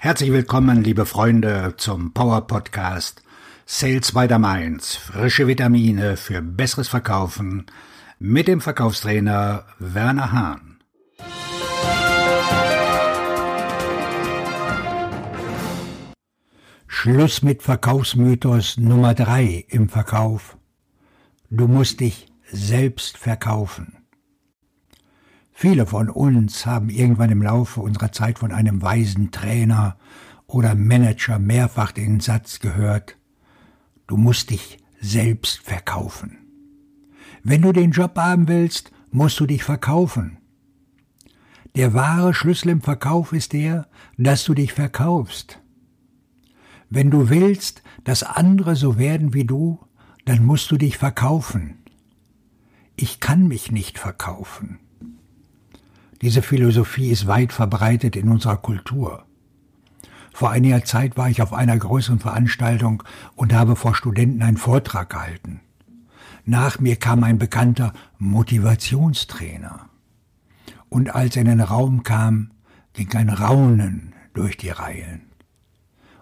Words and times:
Herzlich 0.00 0.30
willkommen, 0.30 0.84
liebe 0.84 1.06
Freunde, 1.06 1.74
zum 1.76 2.14
Power 2.14 2.46
Podcast 2.46 3.20
Sales 3.66 4.12
by 4.12 4.28
the 4.28 4.38
Mainz. 4.38 4.94
Frische 4.94 5.48
Vitamine 5.48 6.16
für 6.16 6.40
besseres 6.40 6.86
Verkaufen 6.86 7.66
mit 8.20 8.46
dem 8.46 8.60
Verkaufstrainer 8.60 9.64
Werner 9.80 10.30
Hahn. 10.30 10.78
Schluss 16.86 17.42
mit 17.42 17.64
Verkaufsmythos 17.64 18.76
Nummer 18.76 19.14
drei 19.14 19.64
im 19.68 19.88
Verkauf. 19.88 20.56
Du 21.50 21.66
musst 21.66 21.98
dich 21.98 22.28
selbst 22.52 23.18
verkaufen. 23.18 23.96
Viele 25.60 25.86
von 25.86 26.08
uns 26.08 26.66
haben 26.66 26.88
irgendwann 26.88 27.32
im 27.32 27.42
Laufe 27.42 27.80
unserer 27.80 28.12
Zeit 28.12 28.38
von 28.38 28.52
einem 28.52 28.80
weisen 28.80 29.32
Trainer 29.32 29.98
oder 30.46 30.76
Manager 30.76 31.40
mehrfach 31.40 31.90
den 31.90 32.20
Satz 32.20 32.60
gehört, 32.60 33.16
du 34.06 34.16
musst 34.16 34.50
dich 34.50 34.78
selbst 35.00 35.58
verkaufen. 35.58 36.38
Wenn 37.42 37.62
du 37.62 37.72
den 37.72 37.90
Job 37.90 38.16
haben 38.16 38.46
willst, 38.46 38.92
musst 39.10 39.40
du 39.40 39.46
dich 39.46 39.64
verkaufen. 39.64 40.38
Der 41.74 41.92
wahre 41.92 42.34
Schlüssel 42.34 42.68
im 42.68 42.80
Verkauf 42.80 43.32
ist 43.32 43.52
der, 43.52 43.88
dass 44.16 44.44
du 44.44 44.54
dich 44.54 44.72
verkaufst. 44.72 45.60
Wenn 46.88 47.10
du 47.10 47.30
willst, 47.30 47.82
dass 48.04 48.22
andere 48.22 48.76
so 48.76 48.96
werden 48.96 49.34
wie 49.34 49.44
du, 49.44 49.80
dann 50.24 50.46
musst 50.46 50.70
du 50.70 50.76
dich 50.76 50.98
verkaufen. 50.98 51.78
Ich 52.94 53.18
kann 53.18 53.48
mich 53.48 53.72
nicht 53.72 53.98
verkaufen. 53.98 54.78
Diese 56.20 56.42
Philosophie 56.42 57.10
ist 57.10 57.26
weit 57.26 57.52
verbreitet 57.52 58.16
in 58.16 58.28
unserer 58.28 58.56
Kultur. 58.56 59.24
Vor 60.32 60.50
einiger 60.50 60.84
Zeit 60.84 61.16
war 61.16 61.28
ich 61.28 61.42
auf 61.42 61.52
einer 61.52 61.76
größeren 61.76 62.18
Veranstaltung 62.18 63.02
und 63.34 63.52
habe 63.52 63.76
vor 63.76 63.94
Studenten 63.94 64.42
einen 64.42 64.56
Vortrag 64.56 65.10
gehalten. 65.10 65.60
Nach 66.44 66.78
mir 66.78 66.96
kam 66.96 67.24
ein 67.24 67.38
bekannter 67.38 67.92
Motivationstrainer. 68.18 69.88
Und 70.88 71.14
als 71.14 71.36
er 71.36 71.42
in 71.42 71.48
den 71.48 71.60
Raum 71.60 72.02
kam, 72.02 72.52
ging 72.94 73.12
ein 73.14 73.28
Raunen 73.28 74.14
durch 74.32 74.56
die 74.56 74.70
Reihen. 74.70 75.22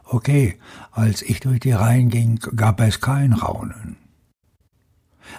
Okay, 0.05 0.59
als 0.93 1.23
ich 1.23 1.41
durch 1.41 1.61
die 1.61 1.73
Reihen 1.73 2.11
ging, 2.11 2.39
gab 2.55 2.81
es 2.81 3.01
kein 3.01 3.33
Raunen. 3.33 3.97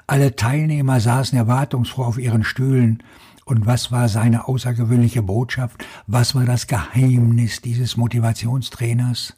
Alle 0.06 0.36
Teilnehmer 0.36 1.00
saßen 1.00 1.38
erwartungsfroh 1.38 2.04
auf 2.04 2.18
ihren 2.18 2.44
Stühlen 2.44 3.04
und 3.48 3.66
was 3.66 3.94
war 3.94 4.10
seine 4.10 4.50
außergewöhnliche 4.50 5.22
Botschaft? 5.22 5.86
Was 6.06 6.36
war 6.36 6.44
das 6.44 6.68
Geheimnis 6.68 7.62
dieses 7.62 7.96
Motivationstrainers? 7.96 9.38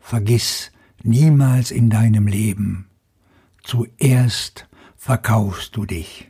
Vergiss 0.00 0.72
niemals 1.04 1.70
in 1.70 1.90
deinem 1.90 2.26
Leben, 2.26 2.88
zuerst 3.62 4.66
verkaufst 4.96 5.76
du 5.76 5.86
dich. 5.86 6.28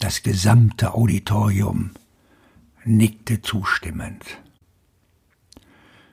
Das 0.00 0.24
gesamte 0.24 0.94
Auditorium 0.94 1.92
nickte 2.84 3.40
zustimmend. 3.40 4.24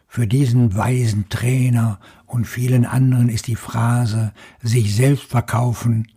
Für 0.08 0.28
diesen 0.28 0.76
weisen 0.76 1.30
Trainer 1.30 2.00
und 2.28 2.46
vielen 2.46 2.86
anderen 2.86 3.30
ist 3.30 3.48
die 3.48 3.56
Phrase 3.56 4.34
sich 4.62 4.96
selbst 4.96 5.26
verkaufen 5.26 6.10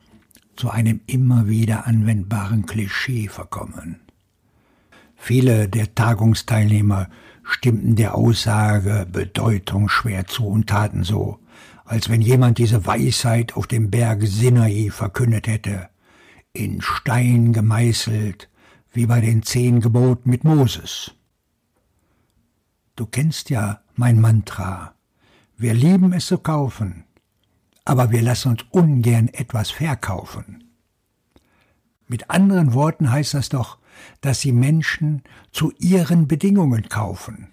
zu 0.58 0.70
einem 0.70 1.00
immer 1.06 1.48
wieder 1.48 1.86
anwendbaren 1.86 2.66
Klischee 2.66 3.28
verkommen. 3.28 4.00
Viele 5.14 5.68
der 5.68 5.94
Tagungsteilnehmer 5.94 7.08
stimmten 7.44 7.94
der 7.94 8.16
Aussage 8.16 9.06
Bedeutung 9.10 9.88
schwer 9.88 10.26
zu 10.26 10.46
und 10.46 10.66
taten 10.66 11.04
so, 11.04 11.38
als 11.84 12.08
wenn 12.08 12.20
jemand 12.20 12.58
diese 12.58 12.86
Weisheit 12.86 13.56
auf 13.56 13.66
dem 13.66 13.90
Berg 13.90 14.22
Sinai 14.22 14.90
verkündet 14.90 15.46
hätte, 15.46 15.88
in 16.52 16.82
Stein 16.82 17.52
gemeißelt, 17.52 18.48
wie 18.92 19.06
bei 19.06 19.20
den 19.20 19.42
zehn 19.42 19.80
Geboten 19.80 20.28
mit 20.28 20.42
Moses. 20.42 21.12
Du 22.96 23.06
kennst 23.06 23.48
ja 23.48 23.80
mein 23.94 24.20
Mantra. 24.20 24.94
Wir 25.56 25.72
lieben 25.72 26.12
es 26.12 26.26
zu 26.26 26.38
kaufen, 26.38 27.04
aber 27.88 28.10
wir 28.10 28.20
lassen 28.20 28.50
uns 28.50 28.66
ungern 28.70 29.28
etwas 29.28 29.70
verkaufen. 29.70 30.64
Mit 32.06 32.28
anderen 32.28 32.74
Worten 32.74 33.10
heißt 33.10 33.32
das 33.32 33.48
doch, 33.48 33.78
dass 34.20 34.40
sie 34.42 34.52
Menschen 34.52 35.22
zu 35.52 35.72
ihren 35.78 36.28
Bedingungen 36.28 36.90
kaufen. 36.90 37.48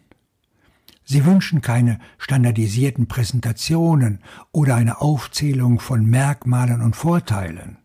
Sie 1.05 1.25
wünschen 1.25 1.61
keine 1.61 1.99
standardisierten 2.17 3.07
Präsentationen 3.07 4.19
oder 4.51 4.75
eine 4.75 4.99
Aufzählung 4.99 5.79
von 5.79 6.05
Merkmalen 6.05 6.81
und 6.81 6.97
Vorteilen. 6.97 7.77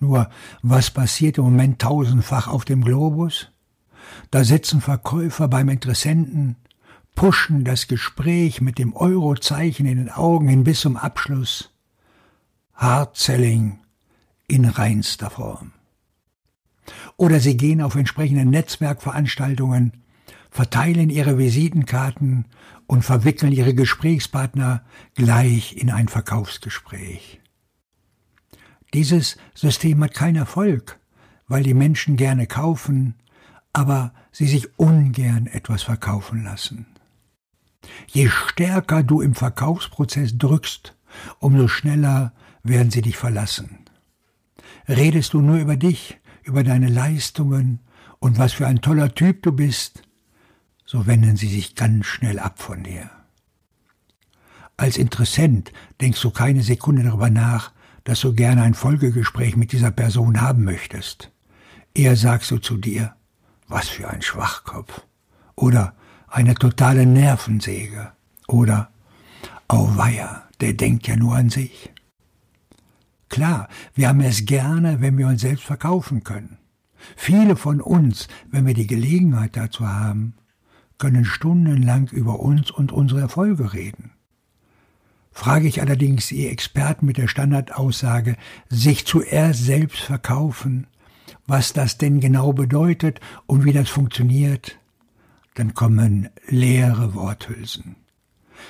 Nur, 0.00 0.30
was 0.62 0.90
passiert 0.90 1.38
im 1.38 1.44
Moment 1.44 1.80
tausendfach 1.80 2.48
auf 2.48 2.64
dem 2.64 2.82
Globus? 2.82 3.52
Da 4.32 4.42
sitzen 4.42 4.80
Verkäufer 4.80 5.46
beim 5.46 5.68
Interessenten 5.68 6.56
pushen 7.14 7.64
das 7.64 7.88
Gespräch 7.88 8.60
mit 8.60 8.78
dem 8.78 8.94
Eurozeichen 8.94 9.86
in 9.86 9.98
den 9.98 10.10
Augen 10.10 10.48
hin 10.48 10.64
bis 10.64 10.80
zum 10.80 10.96
Abschluss. 10.96 11.70
Hard-Selling 12.74 13.78
in 14.48 14.64
reinster 14.64 15.30
Form. 15.30 15.72
Oder 17.16 17.40
sie 17.40 17.56
gehen 17.56 17.80
auf 17.80 17.94
entsprechende 17.94 18.44
Netzwerkveranstaltungen, 18.44 19.92
verteilen 20.50 21.10
ihre 21.10 21.38
Visitenkarten 21.38 22.46
und 22.86 23.02
verwickeln 23.02 23.52
ihre 23.52 23.74
Gesprächspartner 23.74 24.84
gleich 25.14 25.76
in 25.76 25.90
ein 25.90 26.08
Verkaufsgespräch. 26.08 27.40
Dieses 28.92 29.38
System 29.54 30.02
hat 30.04 30.12
keinen 30.12 30.36
Erfolg, 30.36 30.98
weil 31.48 31.62
die 31.62 31.74
Menschen 31.74 32.16
gerne 32.16 32.46
kaufen, 32.46 33.14
aber 33.72 34.12
sie 34.30 34.46
sich 34.46 34.78
ungern 34.78 35.46
etwas 35.46 35.82
verkaufen 35.82 36.44
lassen. 36.44 36.86
Je 38.06 38.28
stärker 38.28 39.02
du 39.02 39.20
im 39.20 39.34
Verkaufsprozess 39.34 40.38
drückst, 40.38 40.94
umso 41.38 41.68
schneller 41.68 42.32
werden 42.62 42.90
sie 42.90 43.02
dich 43.02 43.16
verlassen. 43.16 43.78
Redest 44.88 45.32
du 45.32 45.40
nur 45.40 45.58
über 45.58 45.76
dich, 45.76 46.18
über 46.44 46.64
deine 46.64 46.88
Leistungen 46.88 47.80
und 48.18 48.38
was 48.38 48.52
für 48.52 48.66
ein 48.66 48.80
toller 48.80 49.14
Typ 49.14 49.42
du 49.42 49.52
bist, 49.52 50.02
so 50.84 51.06
wenden 51.06 51.36
sie 51.36 51.48
sich 51.48 51.74
ganz 51.74 52.06
schnell 52.06 52.38
ab 52.38 52.60
von 52.60 52.82
dir. 52.82 53.10
Als 54.76 54.96
Interessent 54.96 55.72
denkst 56.00 56.20
du 56.20 56.30
keine 56.30 56.62
Sekunde 56.62 57.02
darüber 57.02 57.30
nach, 57.30 57.72
dass 58.04 58.20
du 58.20 58.34
gerne 58.34 58.62
ein 58.62 58.74
Folgegespräch 58.74 59.56
mit 59.56 59.72
dieser 59.72 59.90
Person 59.90 60.40
haben 60.40 60.64
möchtest. 60.64 61.30
Eher 61.94 62.16
sagst 62.16 62.50
du 62.50 62.58
zu 62.58 62.76
dir, 62.76 63.14
was 63.68 63.88
für 63.88 64.08
ein 64.08 64.22
Schwachkopf. 64.22 65.02
Oder 65.54 65.94
eine 66.32 66.54
totale 66.54 67.06
Nervensäge. 67.06 68.12
Oder, 68.48 68.90
auweia, 69.68 70.44
der 70.60 70.72
denkt 70.72 71.06
ja 71.06 71.16
nur 71.16 71.36
an 71.36 71.50
sich. 71.50 71.92
Klar, 73.28 73.68
wir 73.94 74.08
haben 74.08 74.20
es 74.20 74.44
gerne, 74.44 75.00
wenn 75.00 75.16
wir 75.18 75.26
uns 75.26 75.42
selbst 75.42 75.64
verkaufen 75.64 76.24
können. 76.24 76.58
Viele 77.16 77.56
von 77.56 77.80
uns, 77.80 78.28
wenn 78.50 78.66
wir 78.66 78.74
die 78.74 78.86
Gelegenheit 78.86 79.56
dazu 79.56 79.86
haben, 79.86 80.34
können 80.98 81.24
stundenlang 81.24 82.08
über 82.08 82.40
uns 82.40 82.70
und 82.70 82.92
unsere 82.92 83.20
Erfolge 83.20 83.72
reden. 83.72 84.12
Frage 85.32 85.66
ich 85.66 85.80
allerdings 85.80 86.28
die 86.28 86.46
Experten 86.46 87.06
mit 87.06 87.16
der 87.16 87.26
Standardaussage, 87.28 88.36
sich 88.68 89.06
zuerst 89.06 89.64
selbst 89.64 90.00
verkaufen, 90.00 90.86
was 91.46 91.72
das 91.72 91.98
denn 91.98 92.20
genau 92.20 92.52
bedeutet 92.52 93.20
und 93.46 93.64
wie 93.64 93.72
das 93.72 93.88
funktioniert, 93.88 94.78
dann 95.54 95.74
kommen 95.74 96.28
leere 96.48 97.14
Worthülsen. 97.14 97.96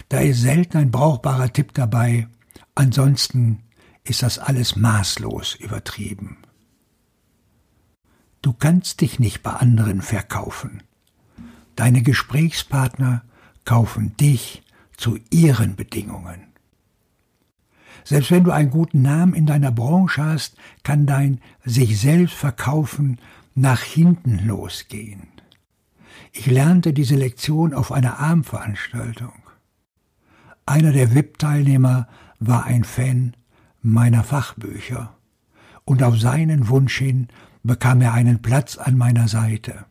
Da 0.08 0.20
ist 0.20 0.40
selten 0.40 0.78
ein 0.78 0.90
brauchbarer 0.90 1.52
Tipp 1.52 1.74
dabei, 1.74 2.28
ansonsten 2.74 3.62
ist 4.04 4.22
das 4.22 4.38
alles 4.38 4.76
maßlos 4.76 5.54
übertrieben. 5.56 6.38
Du 8.40 8.52
kannst 8.52 9.00
dich 9.00 9.20
nicht 9.20 9.42
bei 9.42 9.52
anderen 9.52 10.02
verkaufen. 10.02 10.82
Deine 11.76 12.02
Gesprächspartner 12.02 13.22
kaufen 13.64 14.16
dich 14.16 14.62
zu 14.96 15.18
ihren 15.30 15.76
Bedingungen. 15.76 16.52
Selbst 18.04 18.32
wenn 18.32 18.42
du 18.42 18.50
einen 18.50 18.70
guten 18.70 19.02
Namen 19.02 19.34
in 19.34 19.46
deiner 19.46 19.70
Branche 19.70 20.24
hast, 20.24 20.56
kann 20.82 21.06
dein 21.06 21.40
sich 21.64 22.00
selbst 22.00 22.34
verkaufen 22.34 23.18
nach 23.54 23.82
hinten 23.82 24.44
losgehen. 24.44 25.28
Ich 26.32 26.46
lernte 26.46 26.92
diese 26.92 27.16
Lektion 27.16 27.74
auf 27.74 27.92
einer 27.92 28.18
Abendveranstaltung. 28.18 29.32
Einer 30.66 30.92
der 30.92 31.14
VIP-Teilnehmer 31.14 32.08
war 32.38 32.64
ein 32.64 32.84
Fan 32.84 33.36
meiner 33.82 34.22
Fachbücher, 34.24 35.16
und 35.84 36.02
auf 36.02 36.18
seinen 36.18 36.68
Wunsch 36.68 36.98
hin 36.98 37.28
bekam 37.62 38.00
er 38.00 38.12
einen 38.12 38.40
Platz 38.42 38.78
an 38.78 38.96
meiner 38.96 39.28
Seite. 39.28 39.86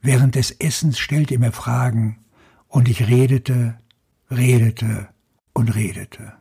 Während 0.00 0.34
des 0.34 0.50
Essens 0.50 0.98
stellte 0.98 1.34
er 1.34 1.40
mir 1.40 1.52
Fragen 1.52 2.18
und 2.68 2.88
ich 2.88 3.08
redete, 3.08 3.78
redete 4.30 5.08
und 5.54 5.74
redete. 5.74 6.34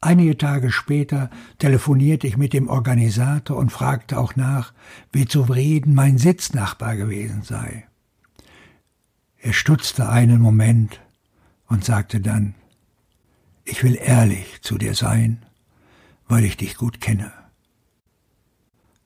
Einige 0.00 0.36
Tage 0.36 0.70
später 0.70 1.30
telefonierte 1.58 2.26
ich 2.26 2.36
mit 2.36 2.52
dem 2.52 2.68
Organisator 2.68 3.56
und 3.56 3.72
fragte 3.72 4.18
auch 4.18 4.36
nach, 4.36 4.72
wie 5.12 5.26
zufrieden 5.26 5.94
mein 5.94 6.18
Sitznachbar 6.18 6.96
gewesen 6.96 7.42
sei. 7.42 7.86
Er 9.38 9.52
stutzte 9.52 10.08
einen 10.08 10.40
Moment 10.40 11.00
und 11.66 11.84
sagte 11.84 12.20
dann, 12.20 12.54
ich 13.64 13.82
will 13.82 13.96
ehrlich 13.96 14.60
zu 14.62 14.78
dir 14.78 14.94
sein, 14.94 15.44
weil 16.28 16.44
ich 16.44 16.56
dich 16.56 16.76
gut 16.76 17.00
kenne. 17.00 17.32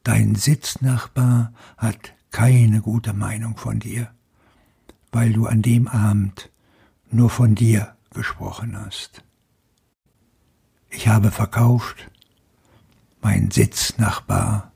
Dein 0.02 0.34
Sitznachbar 0.34 1.52
hat 1.76 2.14
keine 2.30 2.80
gute 2.80 3.12
Meinung 3.12 3.56
von 3.56 3.80
dir, 3.80 4.10
weil 5.12 5.32
du 5.32 5.46
an 5.46 5.62
dem 5.62 5.88
Abend 5.88 6.50
nur 7.10 7.30
von 7.30 7.54
dir 7.54 7.96
gesprochen 8.12 8.76
hast. 8.78 9.22
Ich 10.90 11.08
habe 11.08 11.30
verkauft, 11.30 12.10
mein 13.20 13.50
Sitznachbar 13.50 14.72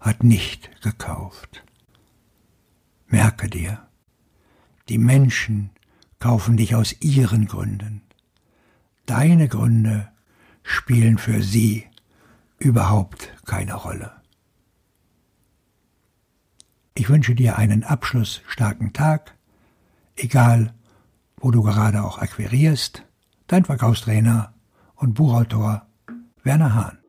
hat 0.00 0.24
nicht 0.24 0.82
gekauft. 0.82 1.64
Merke 3.06 3.48
dir, 3.48 3.86
die 4.88 4.98
Menschen 4.98 5.70
kaufen 6.18 6.56
dich 6.56 6.74
aus 6.74 7.00
ihren 7.00 7.46
Gründen. 7.46 8.02
Deine 9.06 9.48
Gründe 9.48 10.10
spielen 10.62 11.18
für 11.18 11.42
sie 11.42 11.86
überhaupt 12.58 13.32
keine 13.46 13.74
Rolle. 13.74 14.12
Ich 16.94 17.08
wünsche 17.08 17.34
dir 17.34 17.56
einen 17.56 17.84
abschlussstarken 17.84 18.92
Tag, 18.92 19.34
egal 20.16 20.74
wo 21.36 21.50
du 21.50 21.62
gerade 21.62 22.02
auch 22.02 22.18
akquirierst, 22.18 23.04
dein 23.46 23.64
Verkaufstrainer 23.64 24.52
und 25.02 25.14
Buchautor 25.14 25.88
Werner 26.44 26.74
Hahn. 26.74 27.01